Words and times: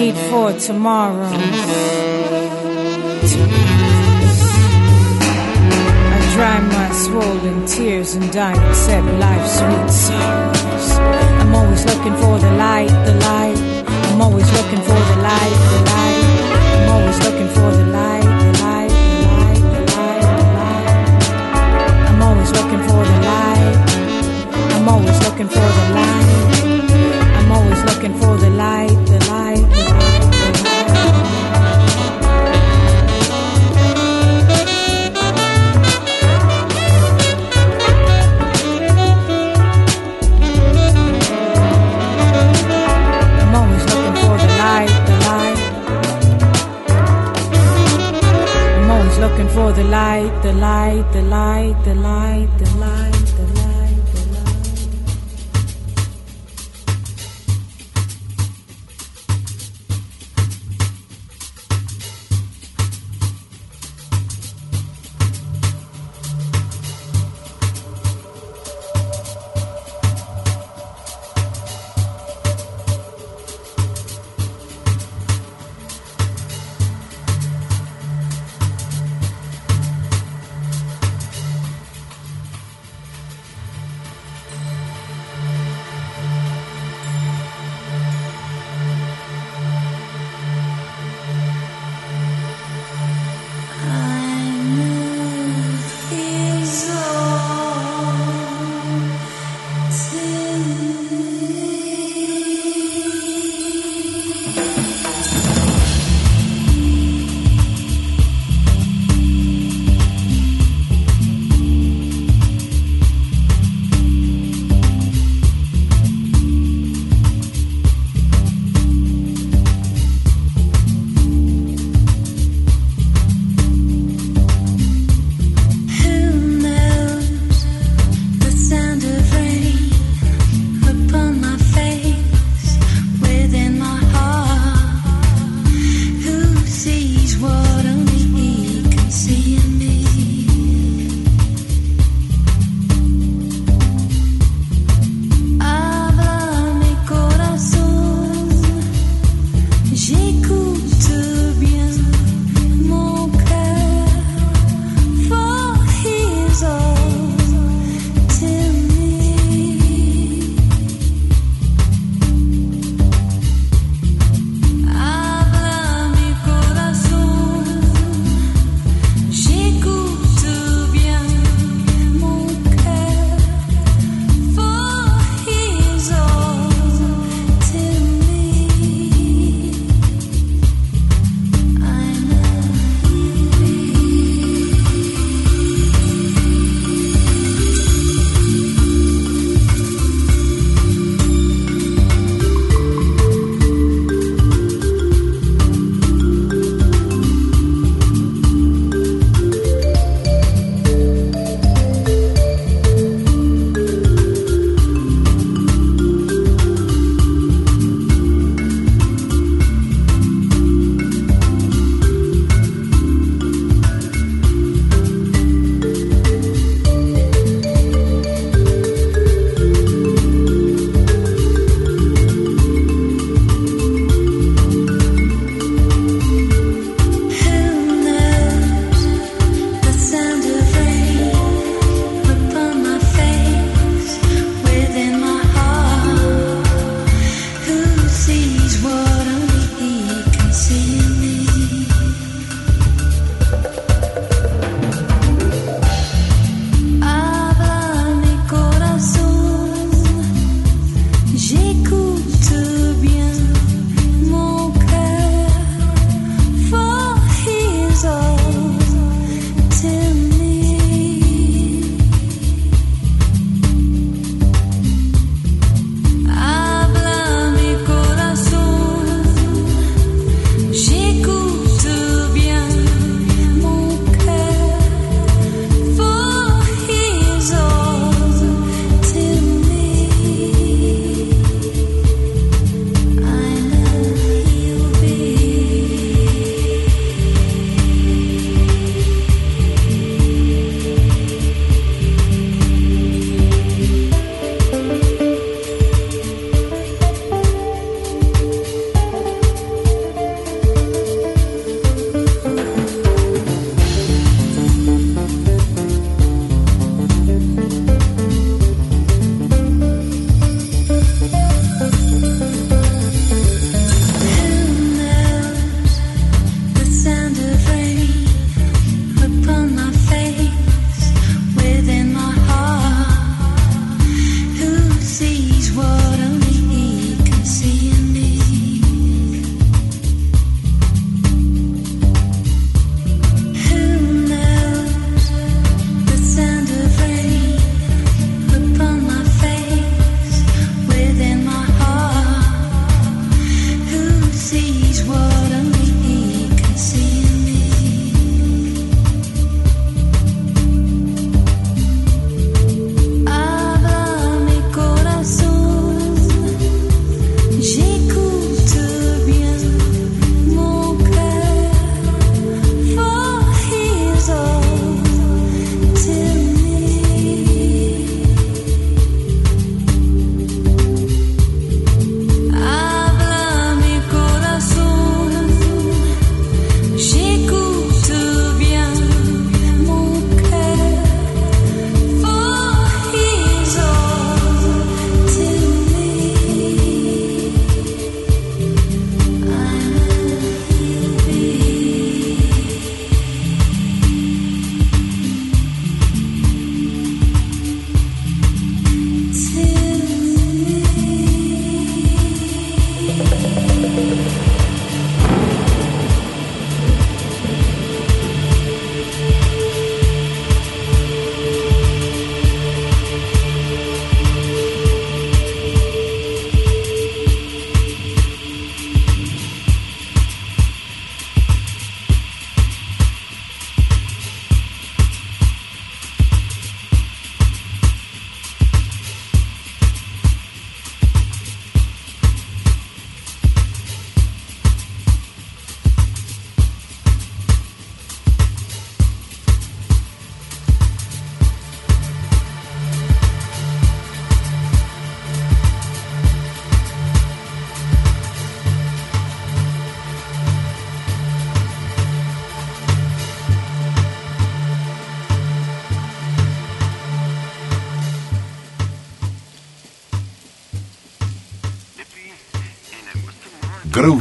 need 0.00 0.16
for 0.30 0.52
tomorrow. 0.54 1.28
I 6.14 6.18
dry 6.34 6.58
my 6.76 6.88
swollen 7.04 7.66
tears 7.66 8.14
and 8.14 8.32
dissect 8.32 9.06
life's 9.24 9.52
sweet 9.58 9.90
sorrows. 9.90 10.88
I'm 11.40 11.54
always 11.54 11.84
looking 11.84 12.16
for 12.22 12.38
the 12.38 12.50
light, 12.52 12.92
the 13.04 13.14
light. 13.28 13.58
I'm 14.08 14.22
always 14.22 14.50
looking 14.58 14.80
for 14.88 15.00
the 15.10 15.16
light, 15.28 15.56
the 15.72 15.80
light. 15.92 16.24
I'm 16.76 16.88
always 16.94 17.18
looking 17.26 17.50
for 17.56 17.70
the 17.80 17.86
light, 17.98 18.28
the 18.44 18.52
light, 18.64 18.92
the 18.96 19.20
light, 19.36 19.62
the 19.74 19.82
light, 19.96 20.22
the 20.40 20.46
light. 20.58 20.88
I'm 22.08 22.22
always 22.28 22.50
looking 22.58 22.82
for 22.88 23.02
the 23.10 23.18
light. 23.32 23.76
I'm 24.76 24.88
always 24.88 25.18
looking 25.26 25.48
for 25.56 25.68
the 25.78 25.84
light. 25.98 26.28
I'm 27.38 27.52
always 27.52 27.80
looking 27.90 28.14
for 28.14 28.34
the 28.38 28.50
light, 28.64 28.98
the 29.12 29.18
light. 29.28 29.69
for 49.54 49.72
the 49.72 49.84
light, 49.84 50.42
the 50.42 50.52
light, 50.52 51.04
the 51.12 51.22
light, 51.22 51.76
the 51.84 51.94
light, 51.94 52.48
the 52.58 52.70
light. 52.78 52.99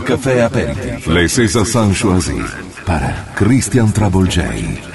Caffè 0.10 0.40
Aperti. 0.40 1.12
Le 1.12 1.28
Sesa 1.28 1.64
San 1.64 1.94
Choisy 1.94 2.44
para 2.84 3.28
Christian 3.36 3.92
Travolgei. 3.92 4.89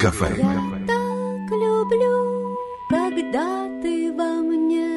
кафе. 0.00 0.34
Я 0.38 0.54
так 0.86 1.50
люблю, 1.50 2.56
когда 2.88 3.68
ты 3.82 4.10
во 4.16 4.40
мне. 4.40 4.88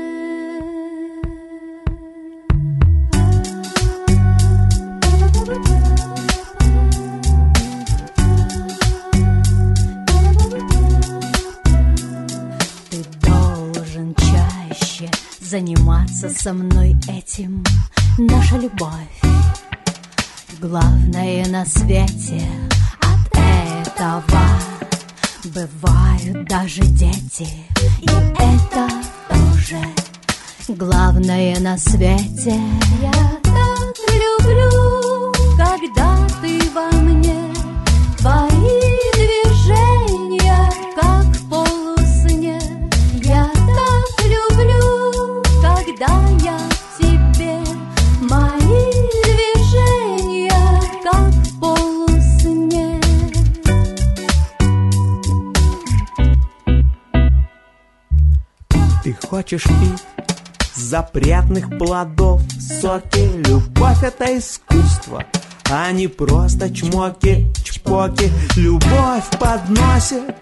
Ты 12.90 13.04
должен 13.28 14.16
чаще 14.16 15.12
заниматься 15.42 16.30
со 16.30 16.54
мной 16.54 16.96
этим. 17.10 17.62
Наша 18.18 18.58
любовь 18.58 19.24
главное 20.62 21.46
на 21.50 21.66
свете 21.66 22.43
радости 27.44 27.64
И 28.02 28.06
это 28.06 28.90
тоже 29.30 29.82
главное 30.68 31.60
на 31.60 31.78
свете. 31.78 32.60
Я 33.02 33.33
приятных 61.54 61.78
плодов. 61.78 62.42
Соки 62.60 63.48
Любовь 63.48 64.04
это 64.04 64.38
искусство, 64.38 65.24
а 65.70 65.92
не 65.92 66.08
просто 66.08 66.74
чмоки, 66.74 67.48
чпоки. 67.64 68.32
Любовь 68.56 69.26
подносит 69.40 70.36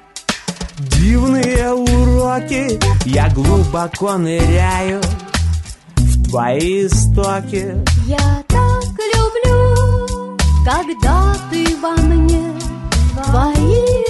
дивные 0.77 1.71
уроки. 1.73 2.79
Я 3.05 3.29
глубоко 3.29 4.17
ныряю 4.17 5.01
в 5.95 6.29
твои 6.29 6.87
истоки. 6.87 7.75
Я 8.07 8.43
так 8.47 8.83
люблю, 9.15 10.37
когда 10.65 11.35
ты 11.49 11.65
во 11.81 11.95
мне 12.01 12.53
твои 13.25 14.00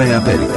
Café 0.00 0.14
América. 0.14 0.49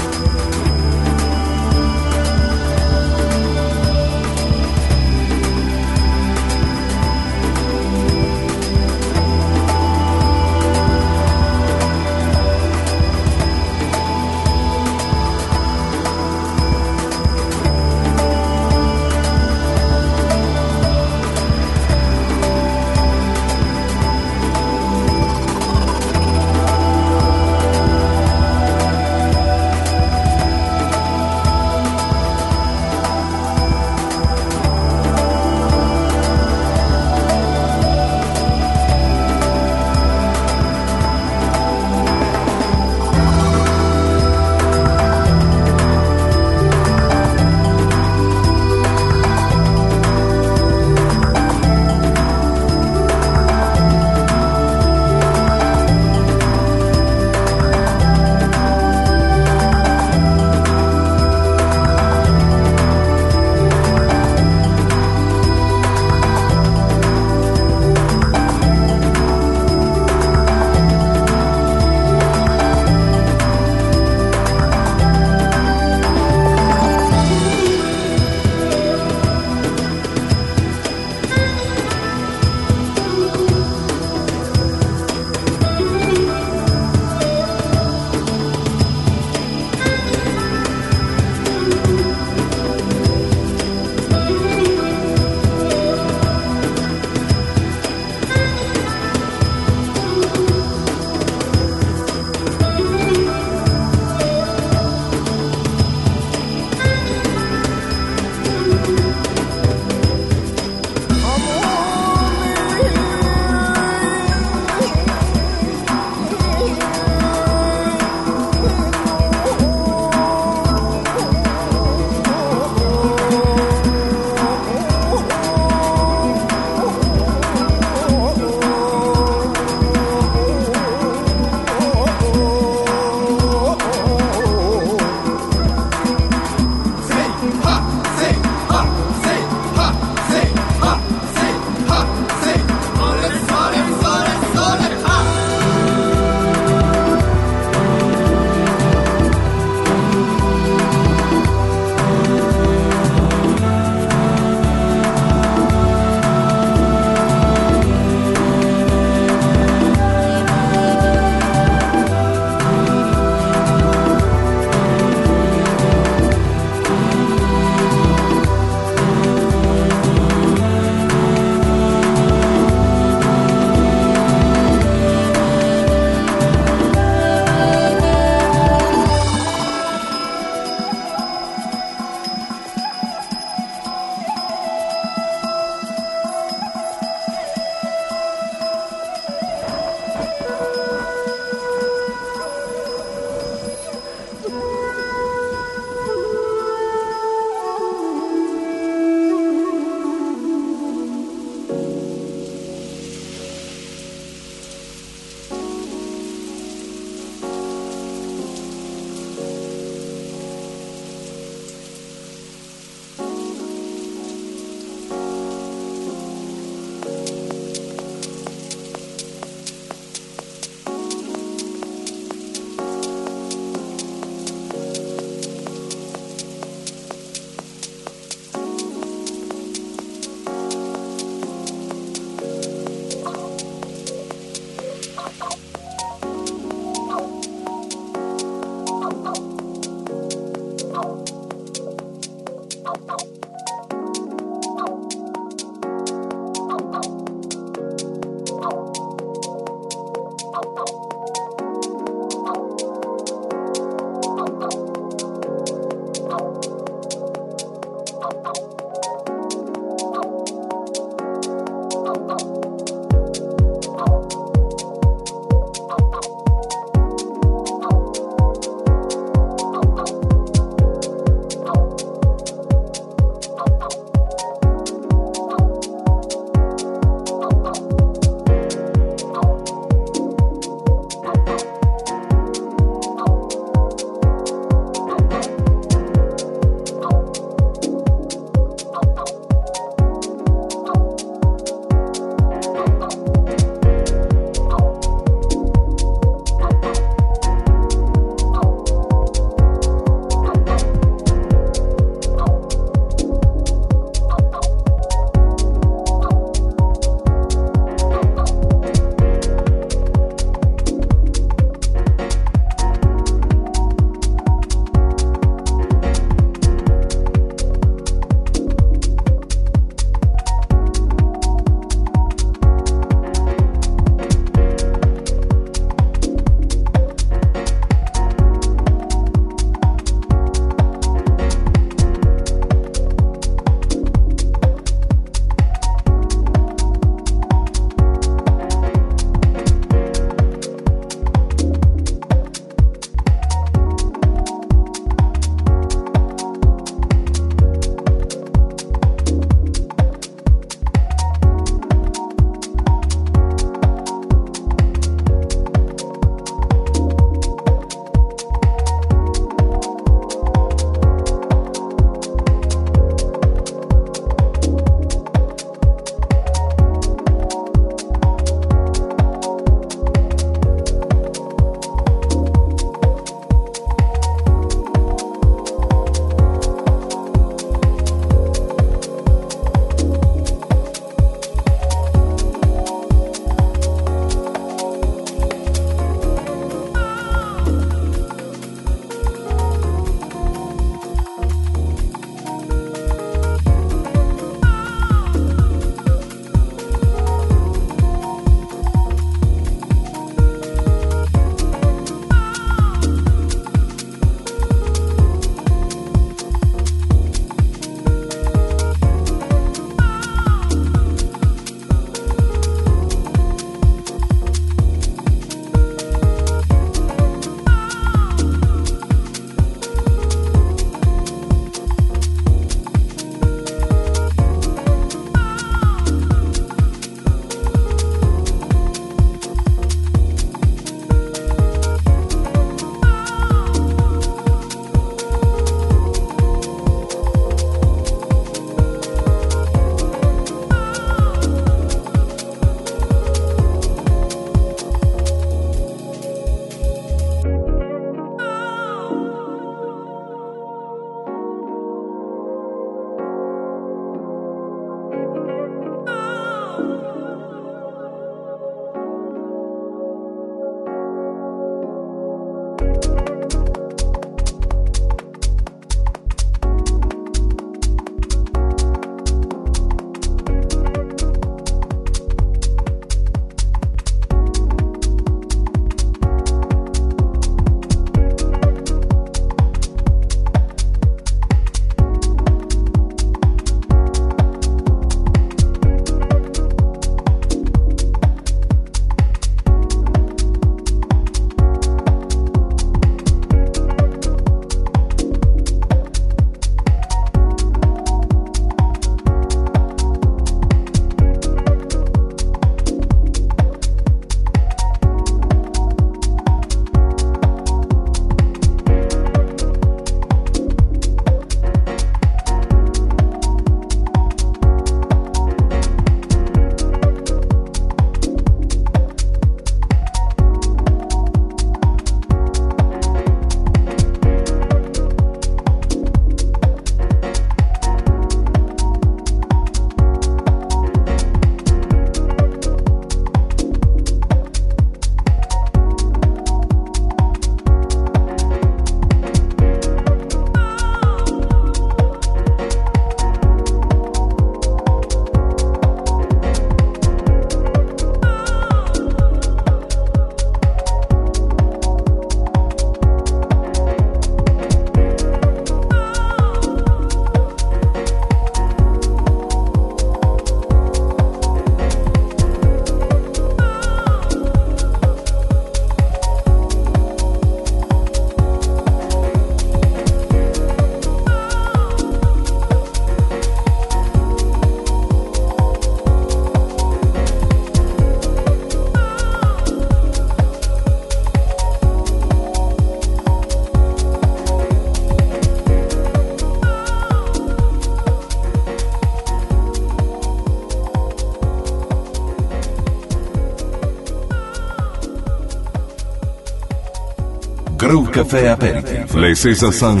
Brew 597.94 598.10
Café 598.10 598.48
Aperitif. 598.48 599.14
Le 599.14 599.36
César 599.36 599.72
San 599.72 600.00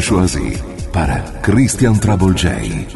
para 0.92 1.22
Christian 1.42 1.94
Trouble 1.94 2.36
J. 2.36 2.88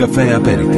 Café 0.00 0.32
América. 0.32 0.69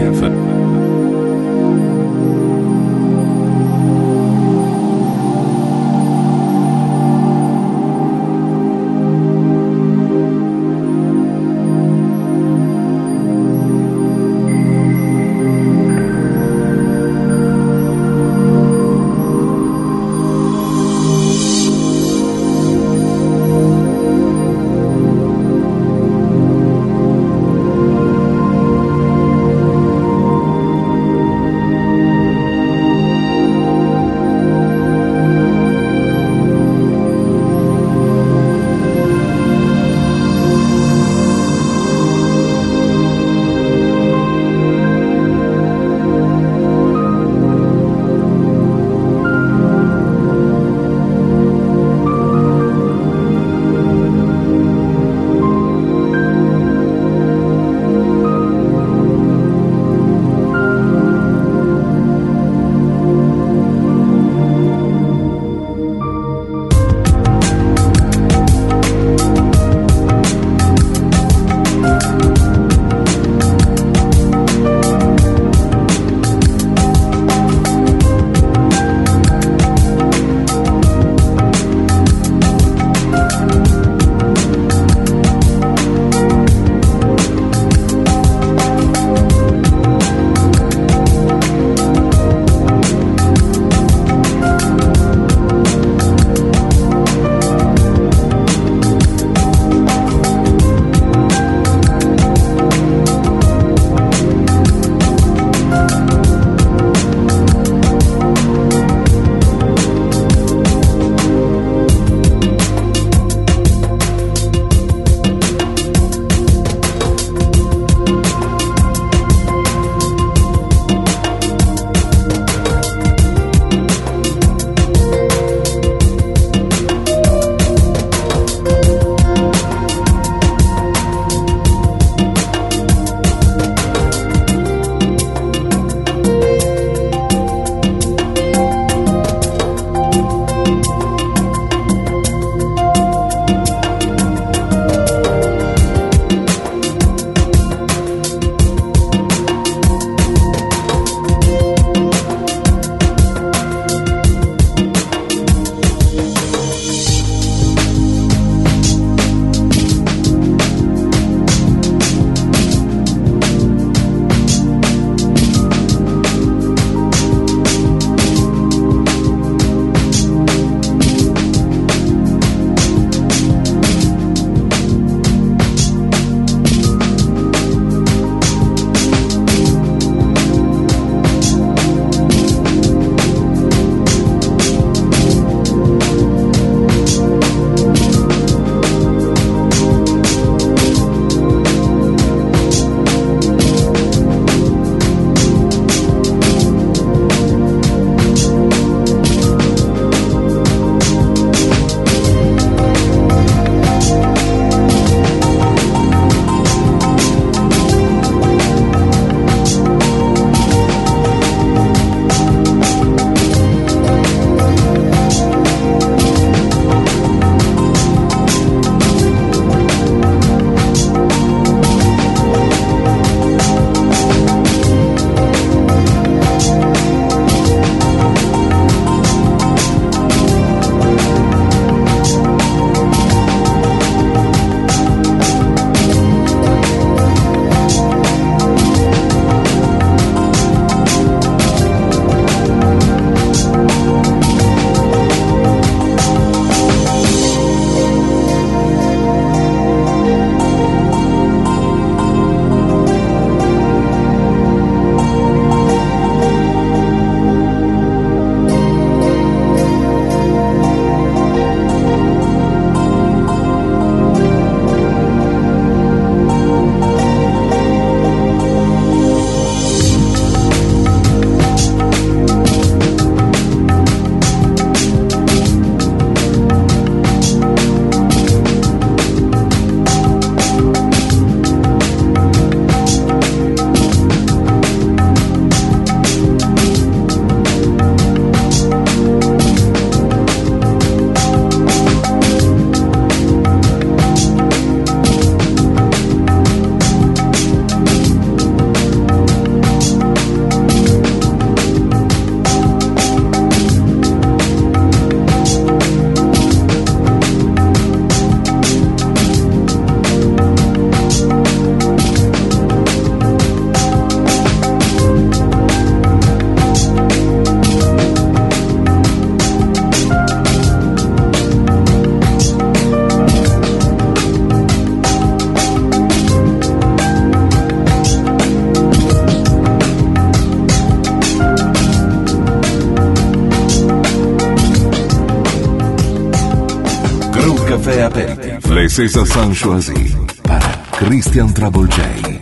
César 339.13 339.47
Sancho 339.47 339.93
así 339.93 340.35
para 340.63 341.05
Christian 341.19 341.75
Travel 341.75 342.09
J. 342.09 342.62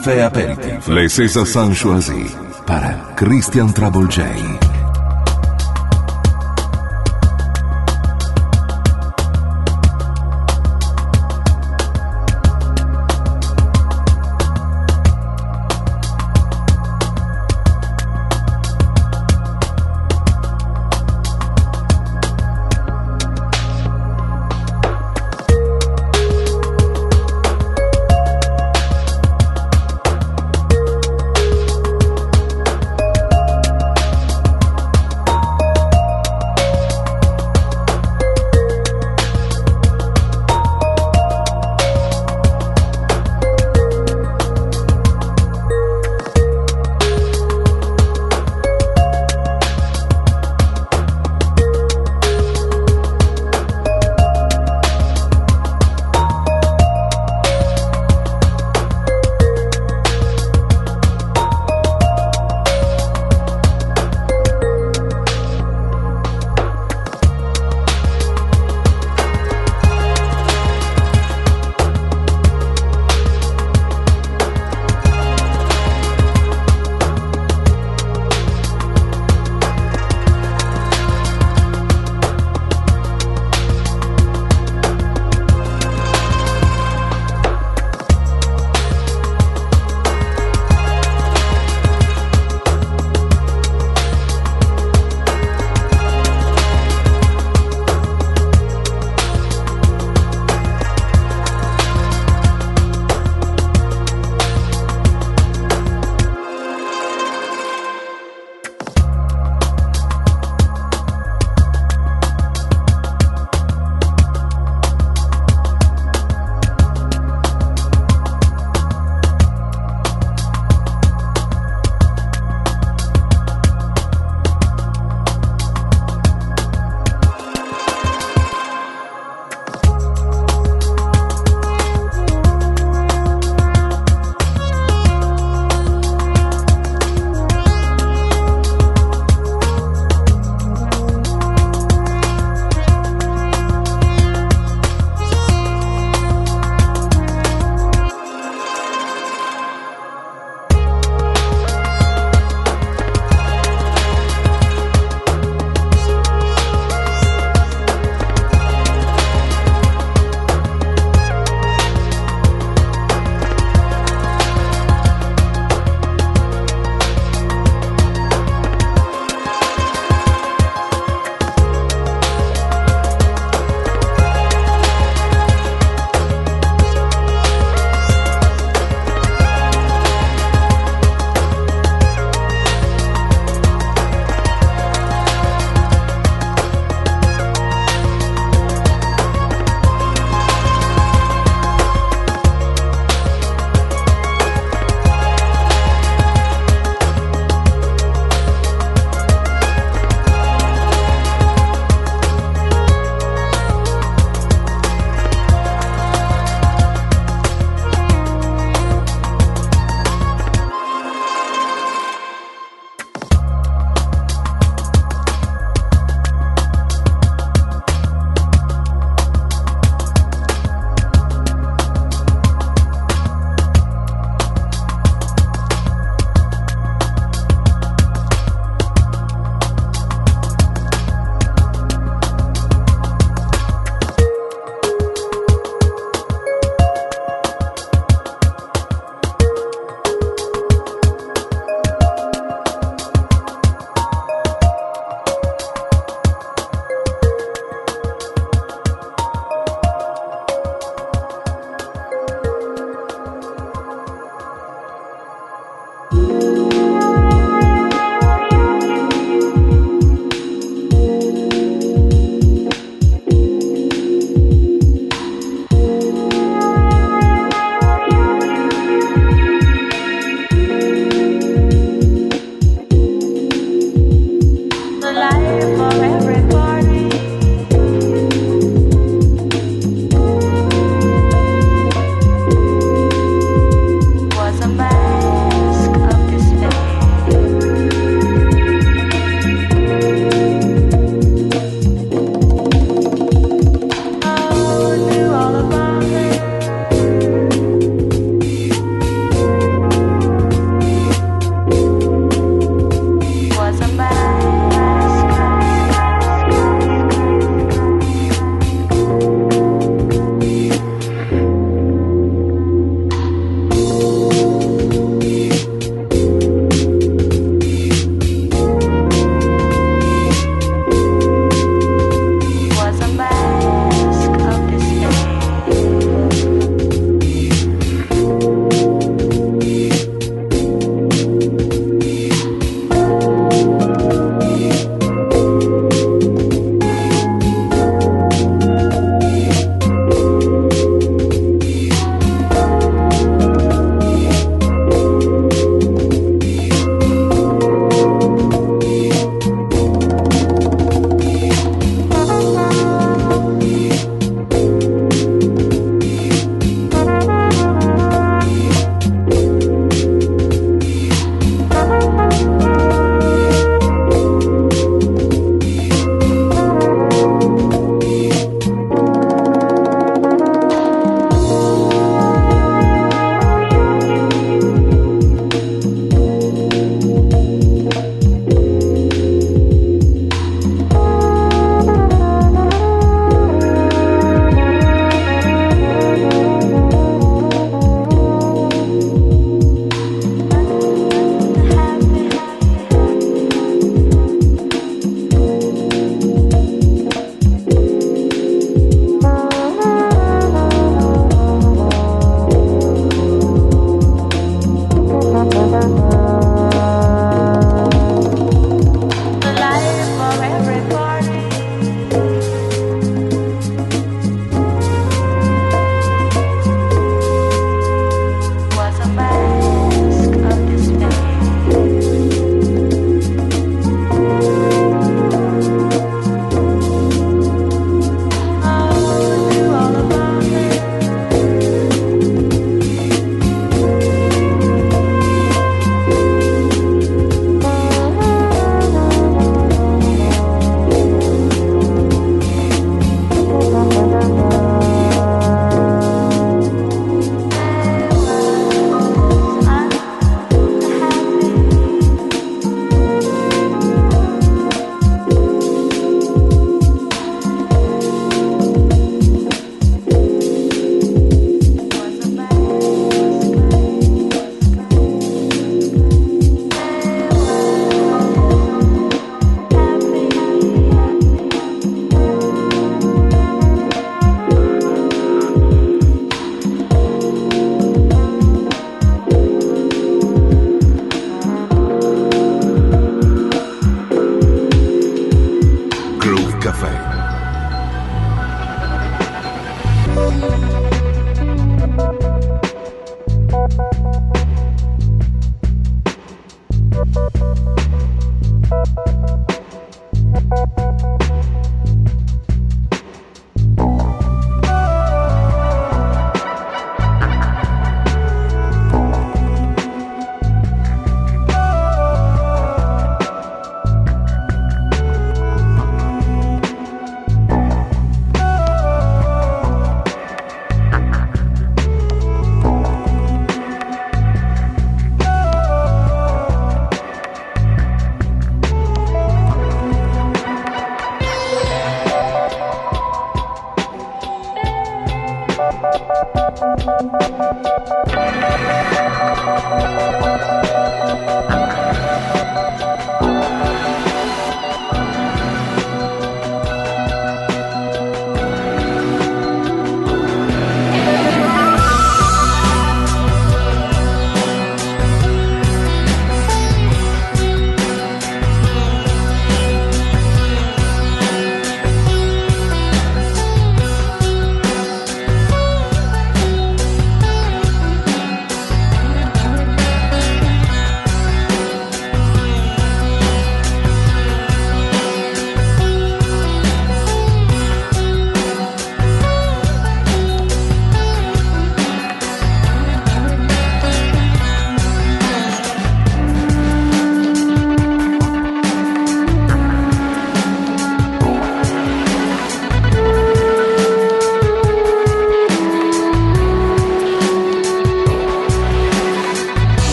caffè 0.00 0.20
aperitivo. 0.20 0.92
Le 0.92 1.08
César 1.08 1.46
Sanchoisie 1.46 2.30
para 2.64 3.12
Christian 3.14 3.70
Travolgei. 3.72 4.69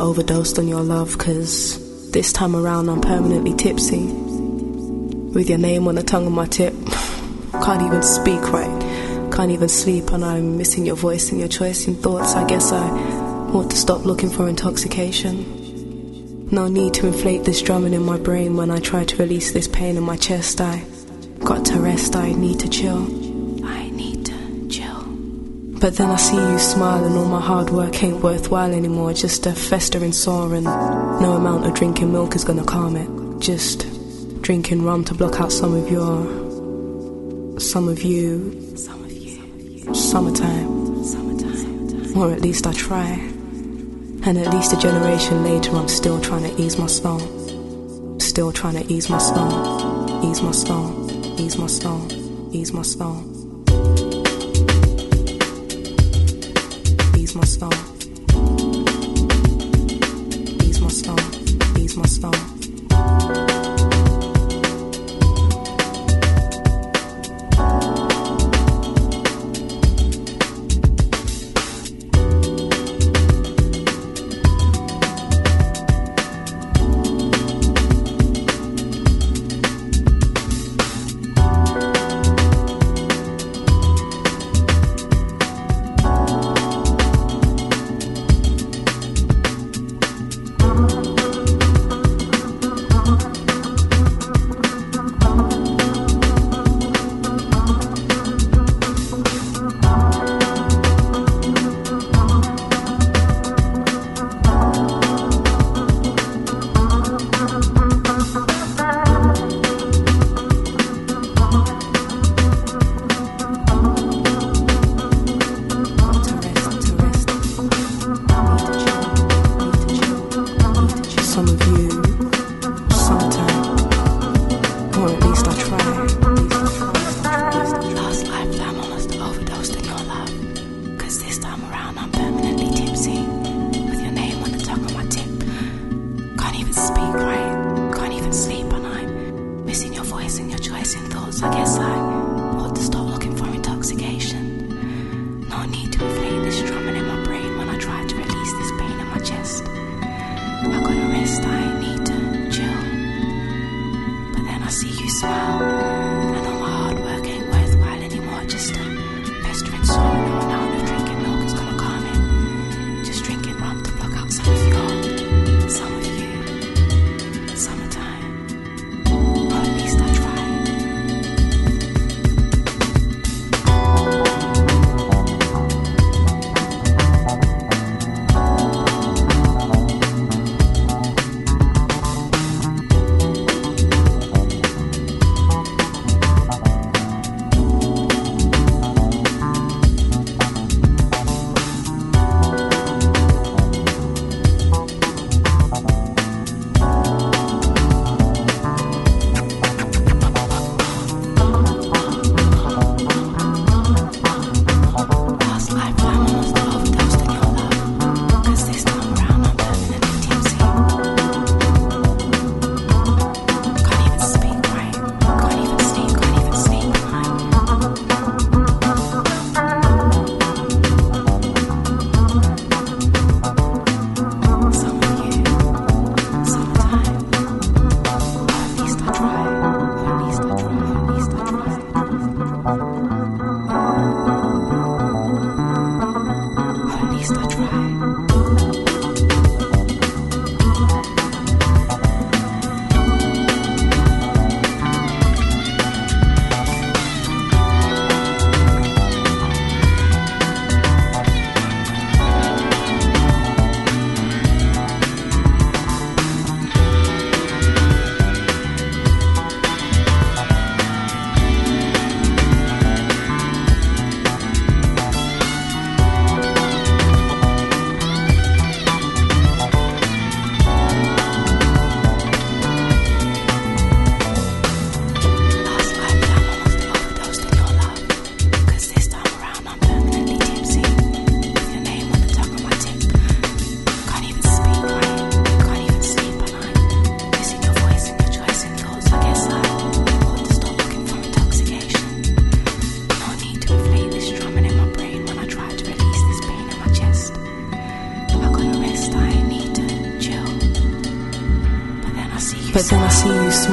Overdosed 0.00 0.58
on 0.58 0.68
your 0.68 0.82
love, 0.82 1.18
cause 1.18 2.10
this 2.10 2.32
time 2.32 2.54
around 2.54 2.88
I'm 2.88 3.00
permanently 3.00 3.54
tipsy. 3.54 4.06
With 4.06 5.48
your 5.48 5.58
name 5.58 5.88
on 5.88 5.96
the 5.96 6.02
tongue 6.02 6.26
of 6.26 6.32
my 6.32 6.46
tip. 6.46 6.74
Can't 7.52 7.82
even 7.82 8.02
speak 8.02 8.52
right. 8.52 9.32
Can't 9.32 9.50
even 9.50 9.68
sleep, 9.68 10.12
and 10.12 10.24
I'm 10.24 10.56
missing 10.56 10.86
your 10.86 10.96
voice 10.96 11.30
and 11.30 11.40
your 11.40 11.48
choice 11.48 11.88
in 11.88 11.96
thoughts. 11.96 12.34
I 12.34 12.46
guess 12.46 12.72
I 12.72 12.88
ought 13.52 13.70
to 13.70 13.76
stop 13.76 14.04
looking 14.04 14.30
for 14.30 14.48
intoxication. 14.48 16.48
No 16.50 16.68
need 16.68 16.94
to 16.94 17.06
inflate 17.06 17.44
this 17.44 17.62
drumming 17.62 17.94
in 17.94 18.04
my 18.04 18.18
brain 18.18 18.56
when 18.56 18.70
I 18.70 18.78
try 18.78 19.04
to 19.04 19.16
release 19.16 19.52
this 19.52 19.66
pain 19.66 19.96
in 19.96 20.02
my 20.02 20.16
chest. 20.16 20.60
I 20.60 20.84
got 21.40 21.64
to 21.66 21.80
rest, 21.80 22.14
I 22.14 22.32
need 22.32 22.60
to 22.60 22.68
chill. 22.68 23.23
But 25.84 25.96
then 25.96 26.08
I 26.10 26.16
see 26.16 26.36
you 26.36 26.58
smile, 26.58 27.04
and 27.04 27.14
all 27.14 27.26
my 27.26 27.42
hard 27.42 27.68
work 27.68 28.02
ain't 28.02 28.22
worthwhile 28.22 28.72
anymore. 28.72 29.12
Just 29.12 29.44
a 29.44 29.52
festering 29.52 30.12
sore, 30.12 30.54
and 30.54 30.64
no 30.64 31.34
amount 31.36 31.66
of 31.66 31.74
drinking 31.74 32.10
milk 32.10 32.34
is 32.34 32.42
gonna 32.42 32.64
calm 32.64 32.96
it. 32.96 33.38
Just 33.38 33.80
drinking 34.40 34.82
rum 34.82 35.04
to 35.04 35.12
block 35.12 35.42
out 35.42 35.52
some 35.52 35.74
of 35.74 35.90
your. 35.90 37.60
some 37.60 37.86
of 37.86 38.02
you. 38.02 38.74
some 38.78 39.04
of 39.04 39.12
you. 39.12 39.94
summertime. 39.94 41.04
summertime. 41.04 42.16
Or 42.16 42.32
at 42.32 42.40
least 42.40 42.66
I 42.66 42.72
try. 42.72 43.08
And 44.24 44.38
at 44.38 44.54
least 44.54 44.72
a 44.72 44.78
generation 44.78 45.44
later, 45.44 45.72
I'm 45.72 45.88
still 45.88 46.18
trying 46.18 46.44
to 46.44 46.62
ease 46.62 46.78
my 46.78 46.86
soul. 46.86 47.20
Still 48.20 48.52
trying 48.52 48.82
to 48.82 48.90
ease 48.90 49.10
my 49.10 49.18
soul. 49.18 50.24
Ease 50.24 50.40
my 50.40 50.52
soul. 50.52 51.38
Ease 51.38 51.58
my 51.58 51.66
soul. 51.66 52.54
Ease 52.54 52.72
my 52.72 52.80
soul. 52.80 53.33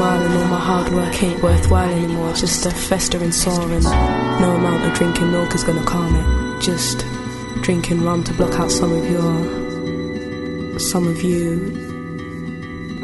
And 0.03 0.33
all 0.35 0.47
my 0.47 0.59
hard 0.59 0.91
work 0.93 1.23
ain't 1.23 1.41
worthwhile 1.43 1.89
anymore. 1.89 2.33
Just 2.33 2.65
a 2.65 2.71
festering 2.71 3.31
sore 3.31 3.71
and 3.71 3.83
no 4.41 4.55
amount 4.55 4.83
of 4.85 4.93
drinking 4.93 5.31
milk 5.31 5.53
is 5.53 5.63
gonna 5.63 5.83
calm 5.83 6.15
it. 6.15 6.61
Just 6.61 7.05
drinking 7.61 8.03
rum 8.03 8.23
to 8.23 8.33
block 8.33 8.59
out 8.59 8.71
some 8.71 8.91
of 8.91 9.09
your, 9.09 10.79
some 10.79 11.07
of 11.07 11.21
you, 11.21 11.79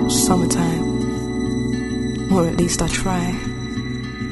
summertime. 0.10 0.98
Or 2.32 2.48
at 2.48 2.58
least 2.58 2.82
I 2.82 2.88
try. 2.88 3.36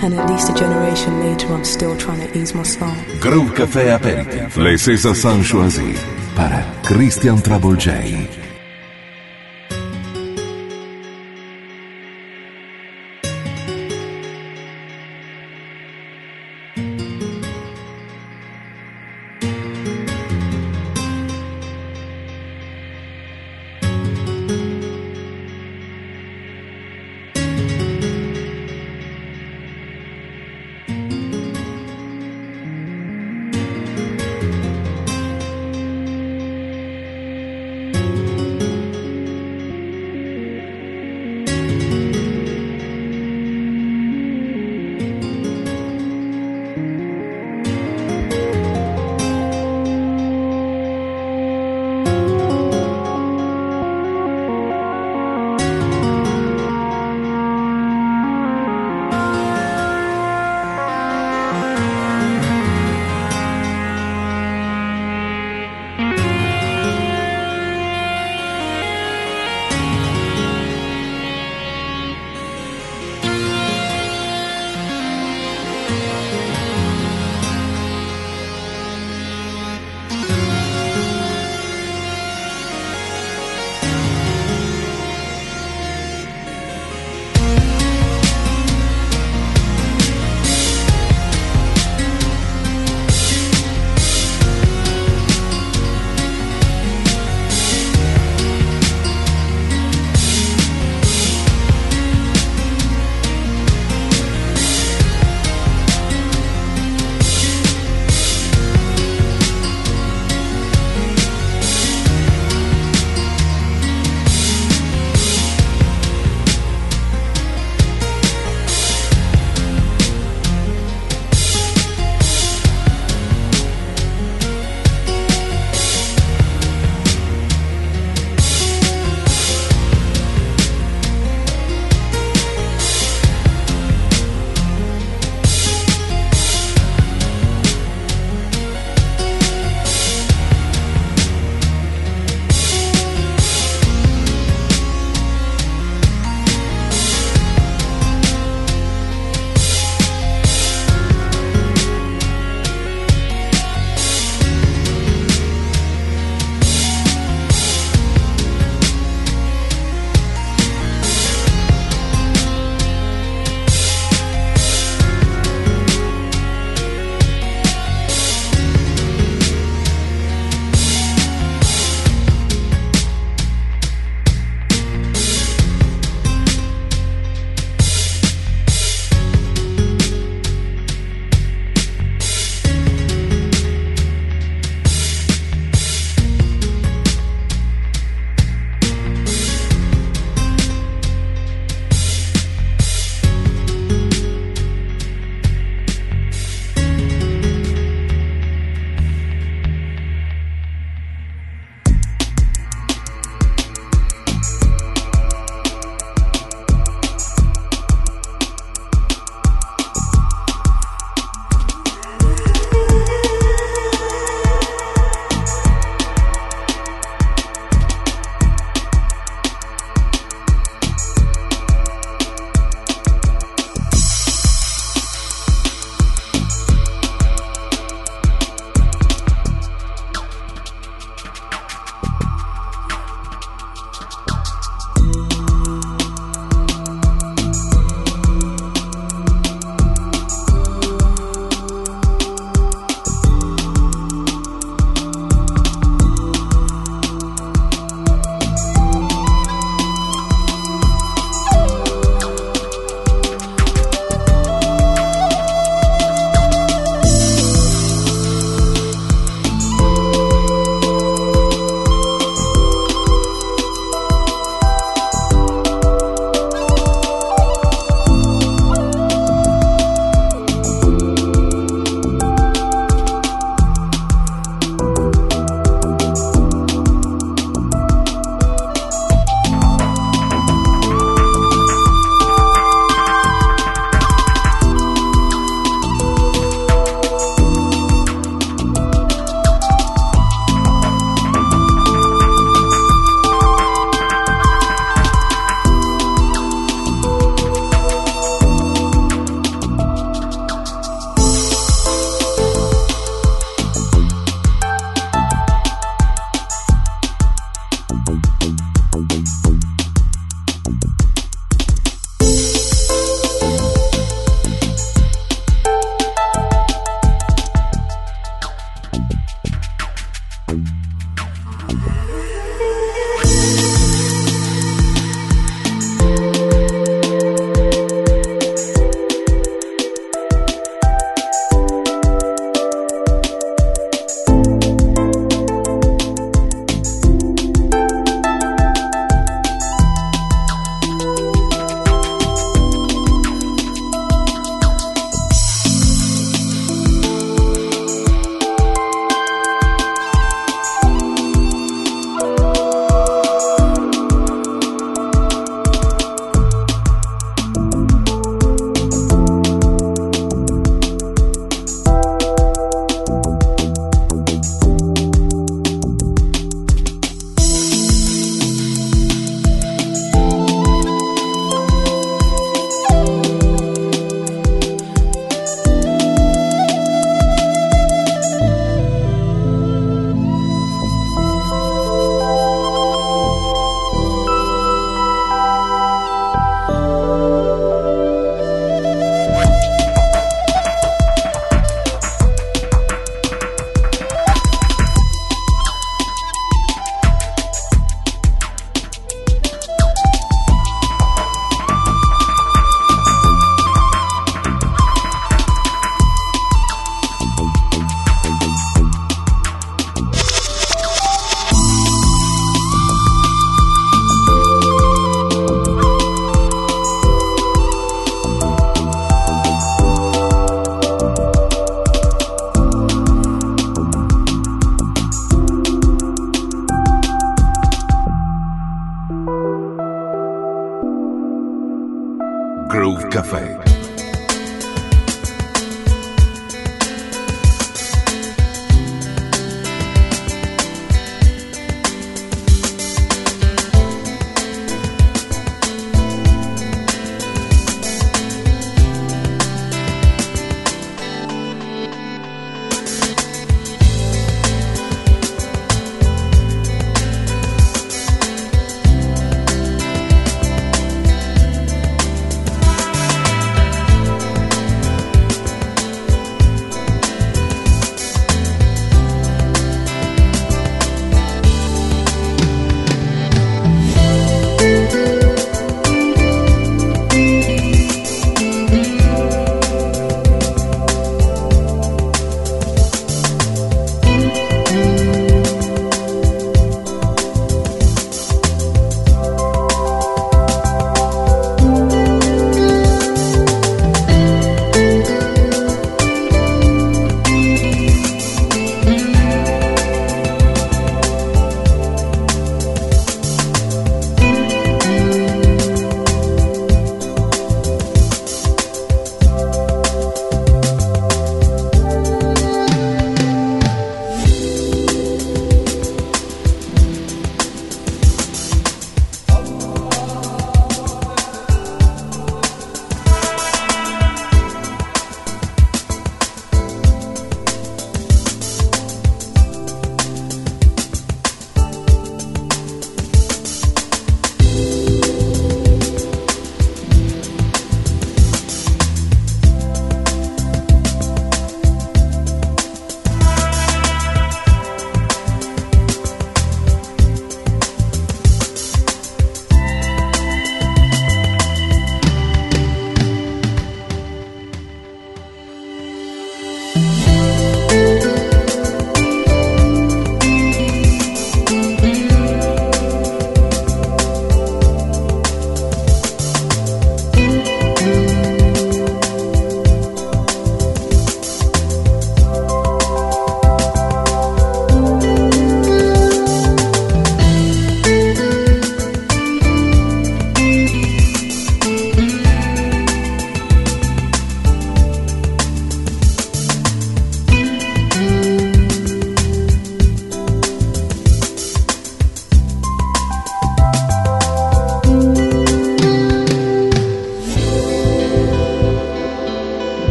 And 0.00 0.14
at 0.14 0.30
least 0.30 0.50
a 0.50 0.54
generation 0.54 1.20
later 1.20 1.48
I'm 1.48 1.64
still 1.64 1.96
trying 1.96 2.20
to 2.20 2.38
ease 2.38 2.54
my 2.54 2.62
soul. 2.62 2.94
Groove 3.20 3.52
Café 3.54 3.90
Aperitif. 3.90 4.56
Les 4.56 4.76
César 4.76 5.14
San 5.14 5.42
Choisi. 5.42 5.94
Para 6.36 6.64
Christian 6.84 7.40
Trouble 7.42 7.74
J. 7.76 8.27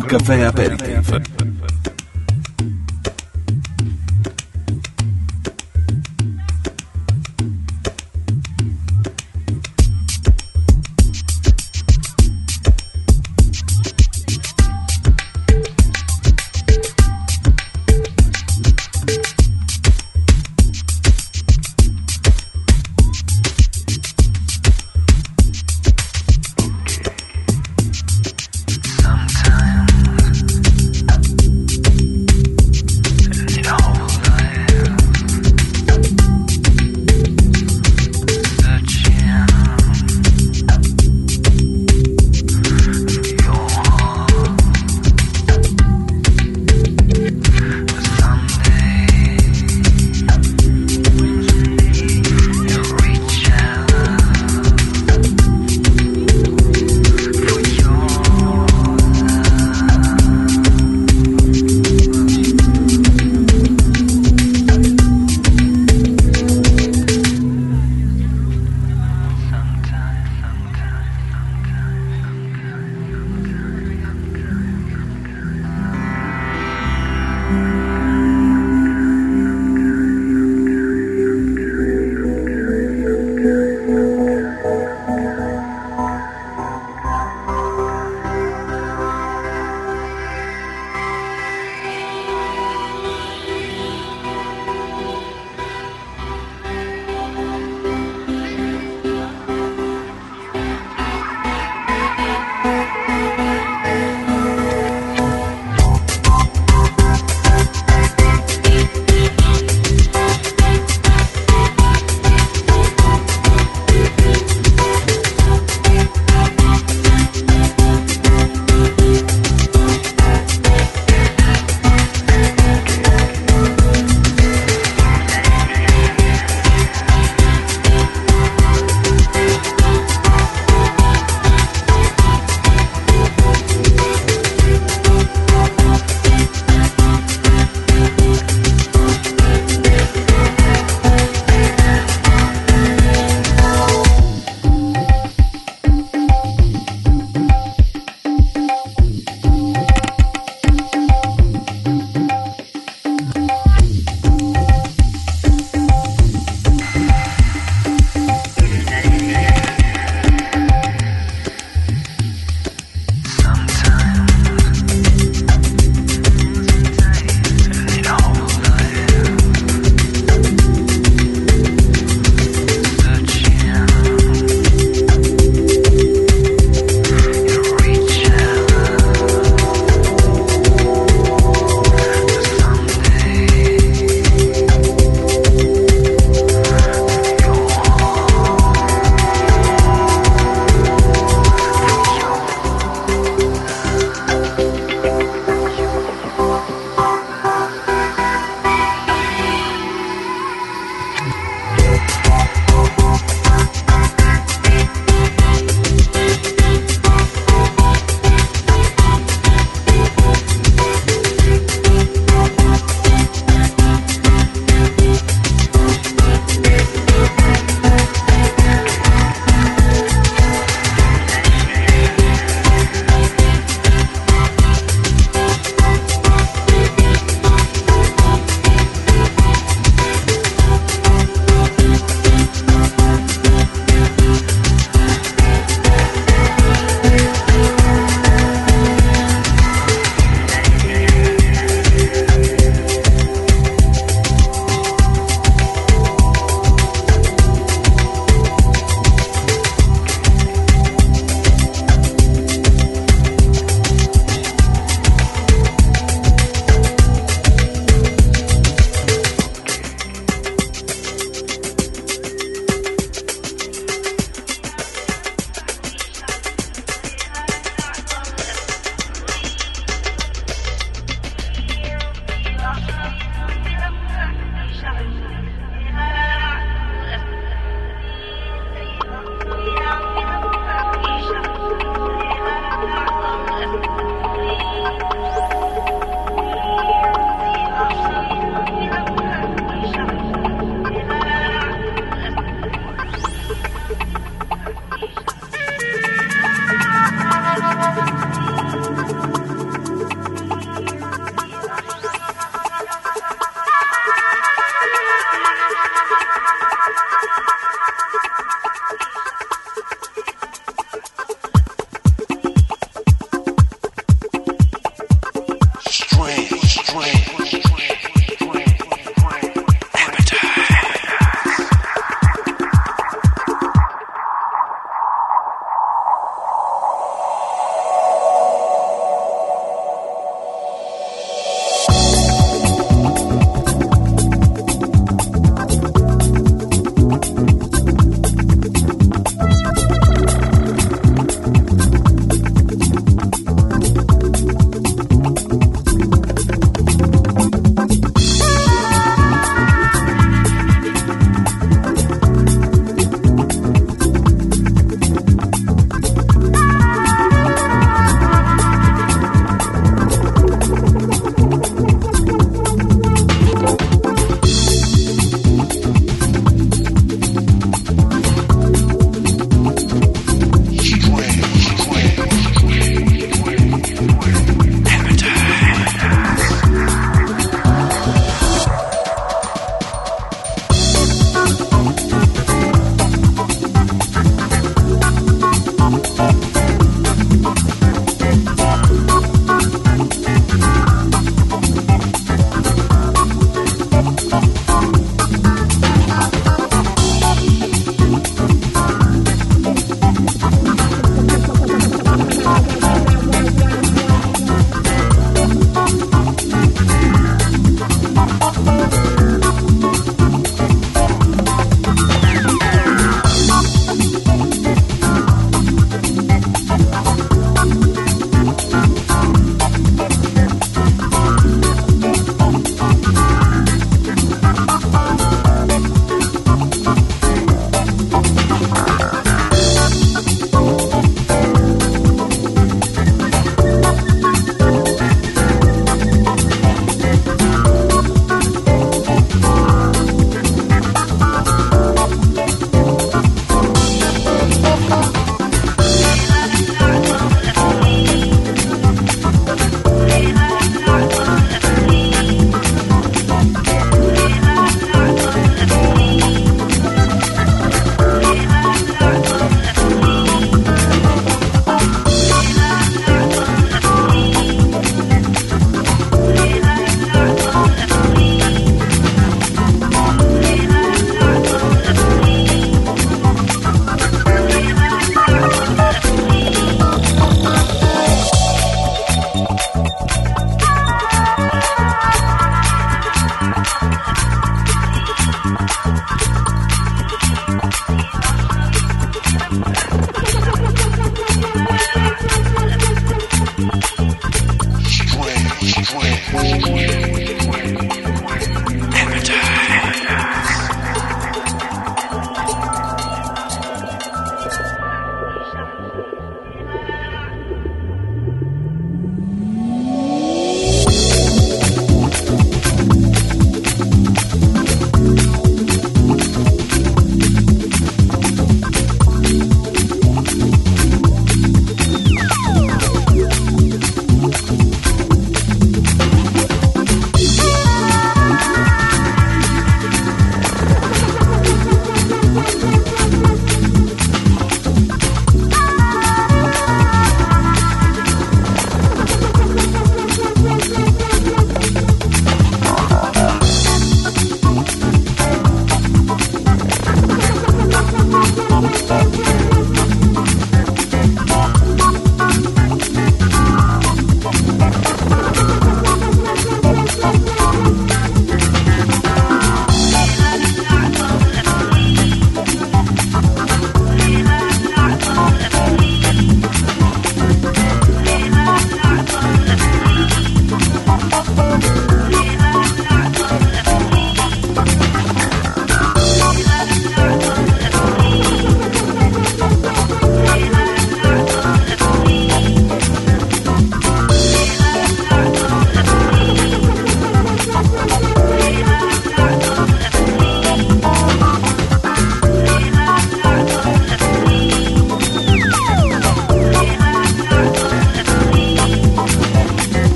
café 0.00 0.42
apéritif. 0.44 0.97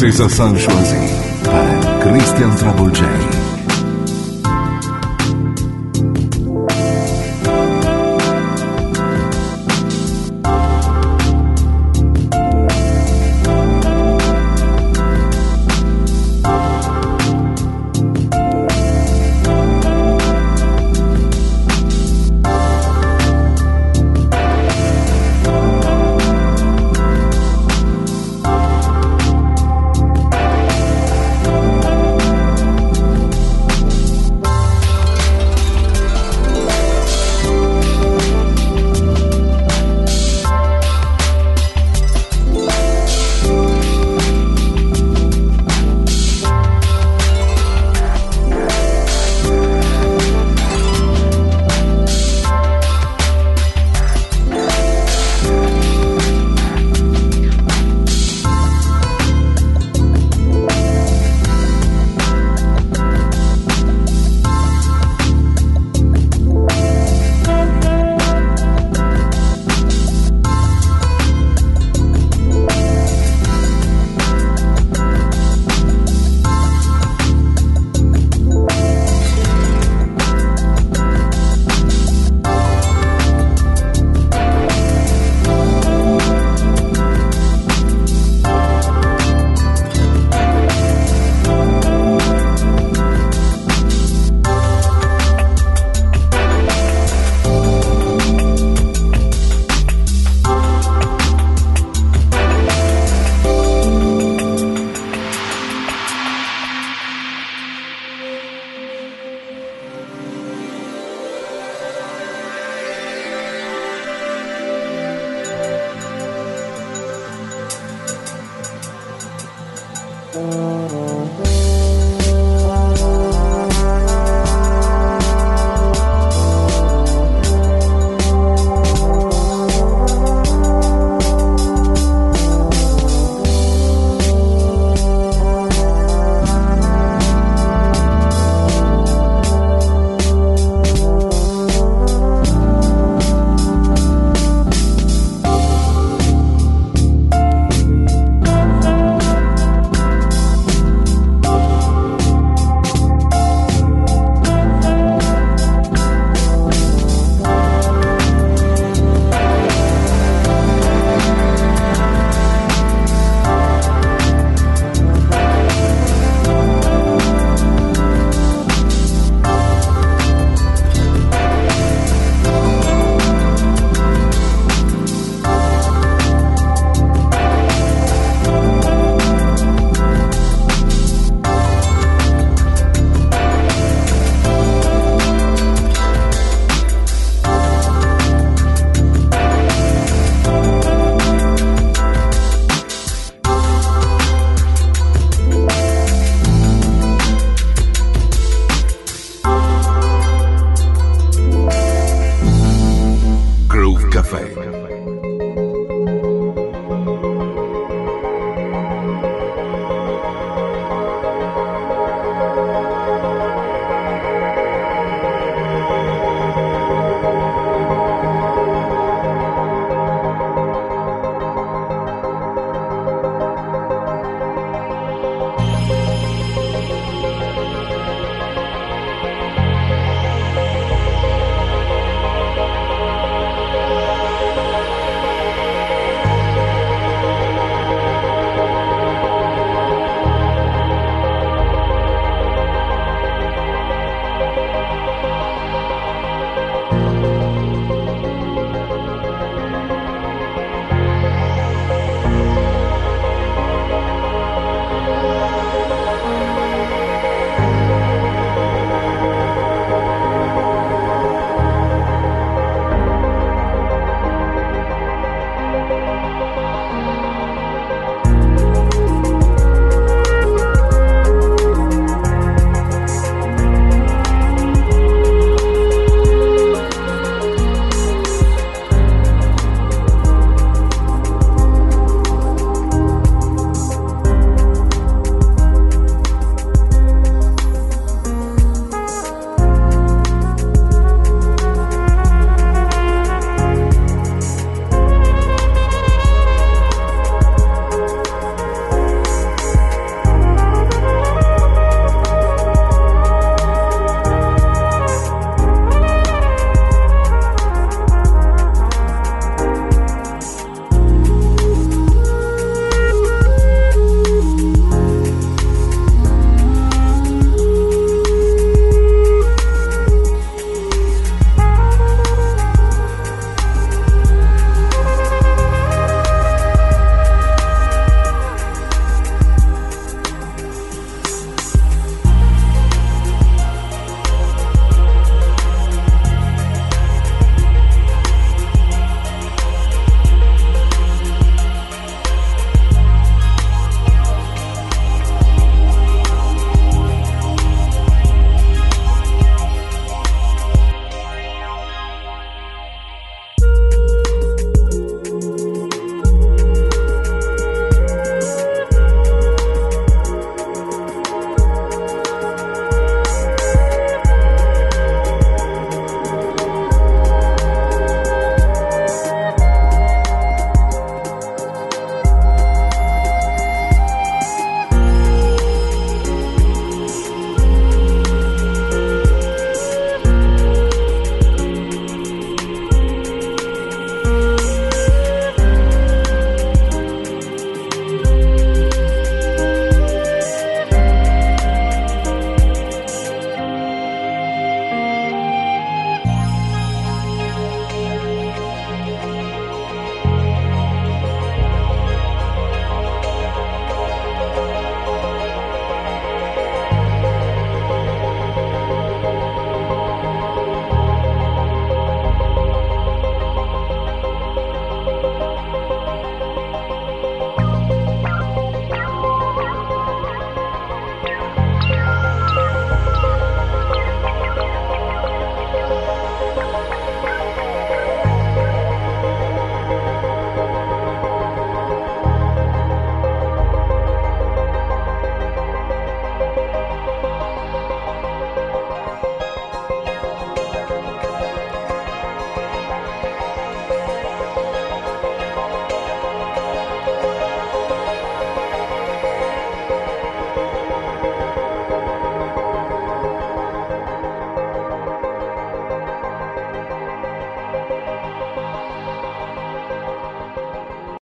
César 0.00 0.30
Sanchoisi, 0.30 0.96
Christian 2.00 2.56
Travolgente. 2.56 3.19